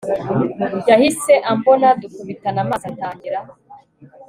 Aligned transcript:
yahise 0.89 1.33
ambona 1.51 1.87
dukubitana 2.01 2.59
amaso 2.65 2.85
atangira 2.91 3.39